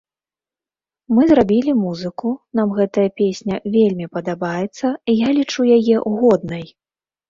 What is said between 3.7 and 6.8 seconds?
вельмі падабаецца, я лічу яе годнай.